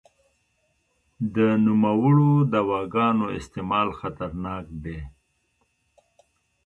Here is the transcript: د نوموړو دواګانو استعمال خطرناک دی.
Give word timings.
د 1.35 1.37
نوموړو 1.65 2.31
دواګانو 2.53 3.25
استعمال 3.39 3.89
خطرناک 3.99 4.65
دی. 4.83 4.99